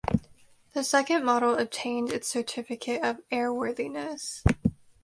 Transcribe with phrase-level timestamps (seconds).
[0.73, 4.41] This second model obtained its certificate of airworthiness.